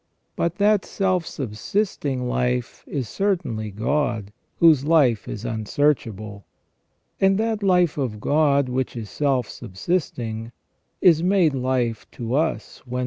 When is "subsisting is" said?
9.47-11.21